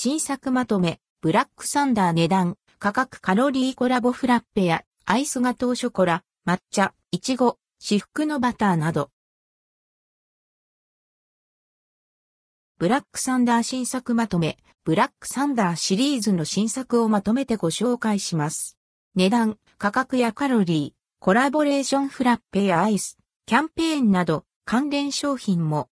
[0.00, 9.10] 新作まとめ、ブラックサンダー値段、価格カロリーコラボフラッペや、アイスガトーショコラ、抹茶、いちご、至福のバターなど。
[12.78, 18.78] ブラックサンダー新作まとめ、ブラックサンダーシリーズの新作をまとめてご紹介します。
[19.16, 25.88] 値段、価格やカロリー、コラボレーションフラッペやアイス、キャンペーンなど、関連商品も。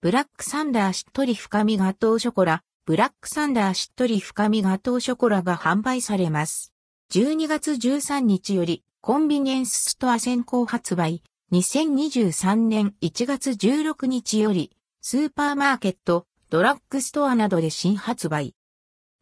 [0.00, 6.70] ブラックサンダーしっとり深みガトーショコラ、ブラックサンダーしっとり深みガトーショコラが販売されます。
[7.12, 11.22] 12月13日よりコンビニエンスストア先行発売。
[11.52, 14.70] 2023年1月16日より
[15.00, 18.54] スーパーマーケット、ドラッグストアなどで新発売。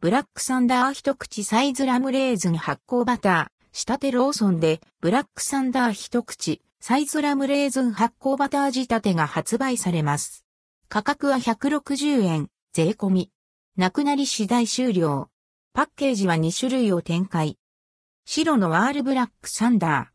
[0.01, 10.43] ブラックサンダー一口サイズラムレーズン発酵バター、仕立てローソンでブラックサンダー一口サイズラムレーズン発酵バター仕立てが発売されます。
[10.89, 13.32] 価格は160円、税込み。
[13.75, 15.29] なくなり次第終了。
[15.73, 17.57] パッケージは2種類を展開。
[18.23, 20.13] 白のワールブラックサンダー。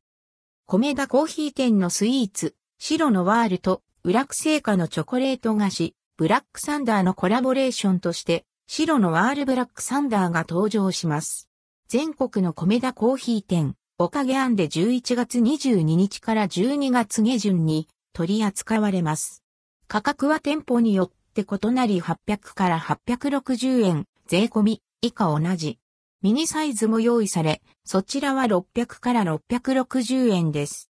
[0.67, 11.49] 米田コーヒー店のスイーツ、白のワールと、ブラック製菓のチョコレート菓子、ブラックサンダーのコラボレーションとして、白のワールブラックサンダーが登場します。
[11.89, 19.43] 全国の米田コーヒー店、おかげ庵で11月22日から12月下旬に取り扱われます。
[19.89, 21.11] 価格は店舗によっ
[21.43, 25.79] って異なり800から860円、税込み以下同じ。
[26.21, 30.91] ミニサイズも用意され、そちらは600から660円です。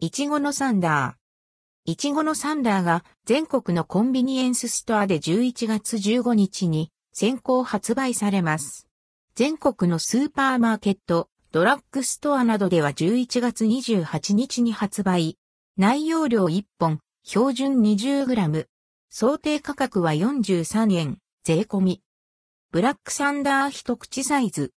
[0.00, 1.92] いちごのサンダー。
[1.92, 8.88] いちごのサンダーが全国のコンビニエンスストアで11月15日に先行発売されます。
[9.36, 15.38] 全国のスーパーマーケット、ドラッグストアなどでは11月28日に発売。
[15.78, 18.66] 内容量1本、標準 20g。
[19.18, 22.02] 想定価格は43円、税込み。
[22.70, 24.74] ブラックサンダー一口サイズ。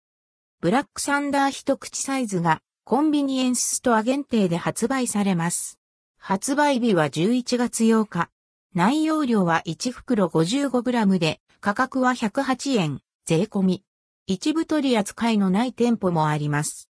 [0.62, 5.80] ブラックサンダー一口サイズがコンビニエンスストア限定で発売されます。
[6.20, 8.30] 発売日は11月8日。
[8.76, 13.84] 内容量は1袋 55g で価格は108円、税込み。
[14.28, 16.92] 一部取り扱いのない店舗もあります。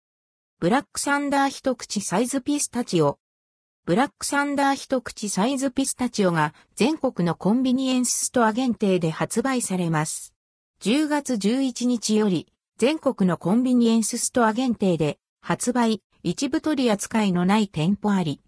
[0.61, 3.19] ブラックサンダー一口サイズピスタチオ。
[3.87, 10.33] ブラックサンダー一口サイズピスタチオが全国のコンビニエンスストア限定で発売されます。
[10.81, 18.41] 10月11日より全国のコンビニエンスストア限定で発売、一部取り扱いのない店舗あり。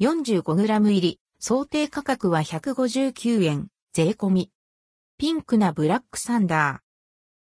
[0.00, 4.50] 45g 入り、想定価格は159円、税込み。
[5.18, 6.78] ピンクなブラックサンダー。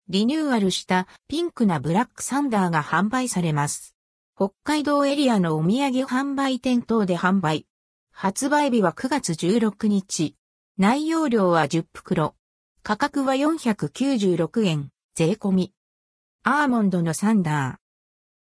[0.07, 3.92] リニューアルしたピンクなブラックサンダーが販売されます。
[4.35, 7.67] 北海道エリアのお土産販売店等で販売。
[8.11, 10.35] 発売日は9月16日。
[10.79, 12.33] 内容量は10袋。
[12.81, 15.73] 価格は496円、税込み。
[16.41, 17.79] アーモンドのサンダ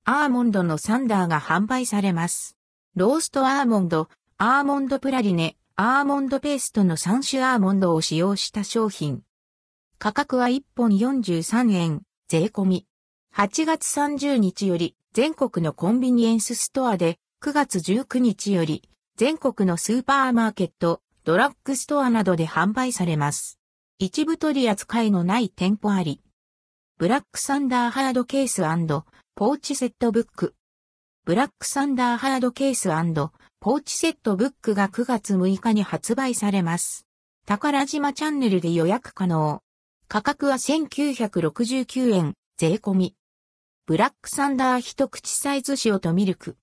[0.07, 0.13] ー。
[0.13, 2.57] アーモンドのサンダーが販売されます。
[2.95, 4.09] ローストアーモンド、
[4.39, 9.23] アーモンドプラリネ、アーモンドペーストの3種アーモンドを使用した商品。
[9.99, 12.87] 価格は1本43円、税込み。
[13.35, 23.59] 8月30日より全国のコンビニエンスストアで9月19日より全国のスーパーマーケット、ドラッグストアなどで販売されます。
[23.99, 26.23] 一部取り扱いのない店舗あり。
[26.97, 28.63] ブラックサンダーハードケース
[29.35, 30.55] ポーチセットブック。
[31.25, 32.89] ブラックサンダーハードケース
[33.59, 37.05] ポーチセットブックが9月6日に発売されます。
[37.47, 39.61] 宝島チャンネルで予約可能。
[40.07, 43.17] 価格は1969円、税込み。
[43.91, 46.57] ブラックサンダー一口サイズ塩とミルク。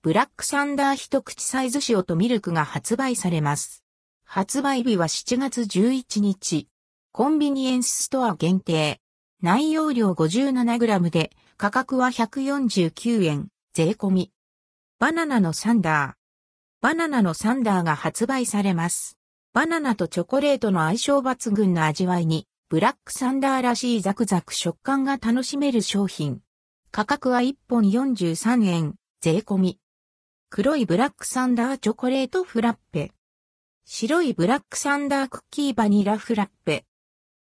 [0.00, 3.84] ブラックサンダー一口サイズ塩とミルクが発売されます。
[4.24, 6.66] 発売日は7月11日。
[7.12, 9.02] コンビニエンスストア限定。
[9.42, 14.32] 内容量 57g で価格は149円、税込み。
[14.98, 16.80] バナナのサンダー。
[16.80, 19.18] バナナのサンダーが発売されます。
[19.52, 26.40] バナナとチョコレートの相性抜群の味わいにブラックサンダーらしいザクザク食感が楽しめる商品。
[26.96, 29.80] 価格は1本43円、税込み。
[30.48, 33.10] 黒いブラックサンダーチョコレートフラッペ。
[33.84, 36.84] 白いブラックサンダークッキーバニラフラッペ。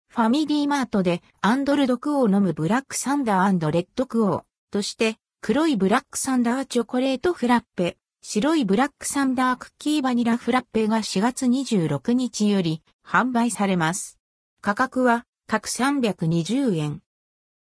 [0.10, 14.20] ファミリーマートでアンドルドクオー飲むブラックサンダーレッドクオーとして黒いブラックサンダーチョコレートフラッペ、白いブラックサンダークッキーバニラフラッペが4月26日より販売されます。
[14.60, 17.02] 価格は各320円。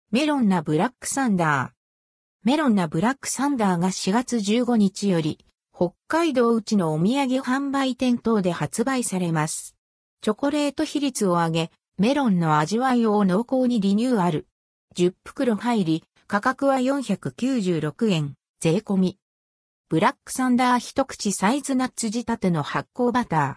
[0.10, 1.75] メロンなブラックサンダー。
[2.46, 5.44] メロンなブラックサンダーが4月15日より
[5.76, 9.76] 北海道うちのお土産販売店等で発売されます。
[10.22, 14.46] チョコレート比率を上げ、メロンの味わいを濃厚にリニューアル。
[14.96, 19.18] 10袋入り、価格は496円、税込み。
[19.90, 23.56] ブラックサンダー一口サイズナッツ仕立ての発酵バター。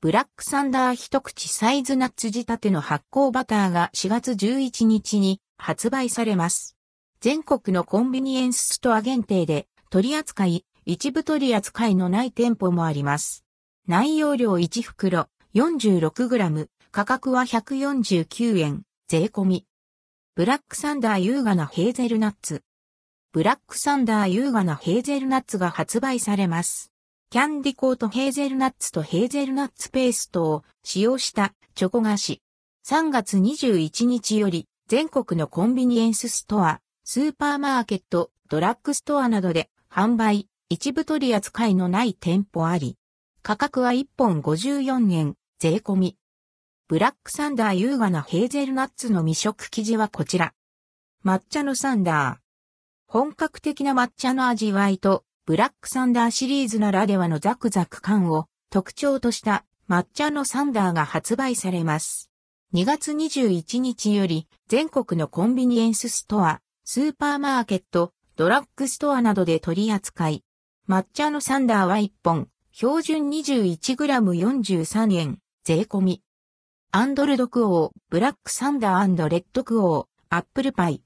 [0.00, 6.77] ブラックサンダー一口サイズナッツ仕立ての発酵バターが4月11日に発売されます。
[7.20, 13.44] 全国のコンビニエンスストア限定で取り扱い、一部取り扱いのない店舗もあります。
[13.88, 19.66] 内容量1袋 46g、価格は149円、税込み。
[20.36, 22.62] ブラックサンダー優雅なヘーゼルナッツ。
[23.32, 26.92] ブラックサンダー優雅なヘーゼルナッツが発売されます。
[27.30, 32.40] キャンディコートヘーゼルナッツとヘーゼルナッツペーストを使用したチョコ菓子。
[32.86, 36.80] 3月21日より全国のコンビニエンスストア、
[37.10, 42.98] スーパーマーケット、ドラッグストアなどで販売、一部取り扱いのない店舗あり。
[43.42, 46.16] 価格は1本54円、税込み。
[46.86, 50.52] ブラックサンダー優雅なヘーゼルナッツの未食生地はこちら。
[51.24, 53.10] 抹茶のサンダー。
[53.10, 62.30] 本格的な抹茶の味わいとブラックサンダーシリーズならではのザクザク感を特徴とした抹茶のサンダーが発売されます。
[62.74, 70.42] 2月21日より全国のコンビニエンスストア、スーパーマーケット、ドラッグストアなどで取り扱い。
[70.88, 76.22] 抹茶のサンダーは1本、標準 21g43 円、税込み。
[76.90, 81.02] アンドルドクオー、ブラックサンダーレッドクオー、アップルパイ。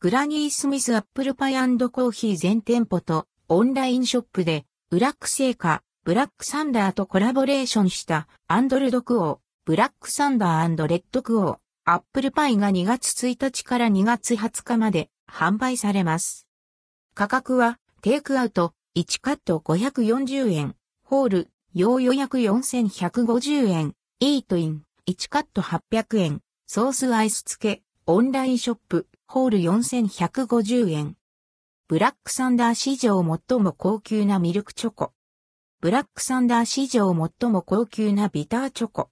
[0.00, 16.46] グラニースミスアップルパイコーヒー全店舗とオンラインショップで、ブラック製菓、ブラックサンダーとコラボレーションしたアンドルドクオー、ブラックサンダーレッドクオー、アップルパイが2月1日から2月20日まで販売されます。
[17.14, 31.16] 価格はテイクアウト1カット540円、ホール、用予約4150円、イートイン1カット800円、ソースアイス付け、オンラインショップ、ホール4150円。
[31.88, 35.12] ブラックサンダー史上最も高級なミルクチョコ。
[35.80, 39.10] ブラックサンダー史上最も高級なビターチョコ。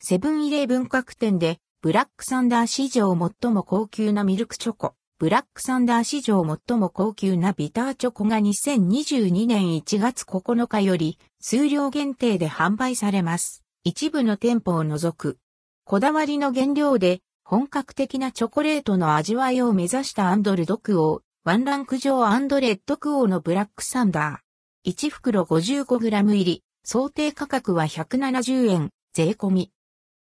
[0.00, 4.94] セブンイレブン各店で、ブラックサンダー史上最も高級なミルクチョコ。
[5.18, 13.64] ブラックサンダー史上最も高級なビターチョコが2022年1月9日より数量限定で販売されます。
[13.84, 15.36] 一部の店舗を除く。
[15.84, 24.90] こだわりの原料で本格的なチョコレートの味わいを目指したアンドルドクオーワンランク上アンドレッドクオーのブラックサンダー。
[24.90, 29.70] 1袋 55g 入り、想定価格は170円、税込み。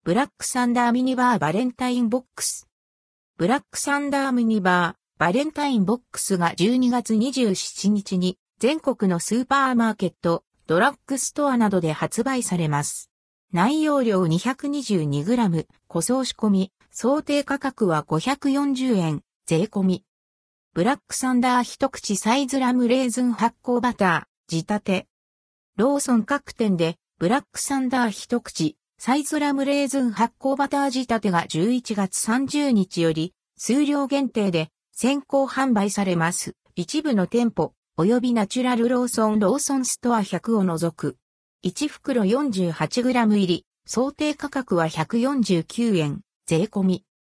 [0.08, 2.66] ブラックサンダーミニバーバレンタインボックス。
[3.36, 13.12] ブラックサンダーミニバーバレンタインボックスが12月27日に全国のスーパーマーケット、ドラッグストアなどで発売されます。
[13.52, 20.06] 内容量 222g、個装仕込み、想定価格は540円、税込み。
[20.74, 25.08] ブラックサンダー一口サイズラムレーズン発酵バター、仕立て。
[25.76, 36.56] ローソン各店で、ブラックサンダー一口、サイズラムレーズン発酵バター仕立てが11月30日より、数量限定で先行販売されます。
[36.76, 41.16] 一部の店舗、及びナチュラルローソンローソンストア100を除く。
[41.64, 47.07] 1袋 48g 入り、想定価格は149円、税込み。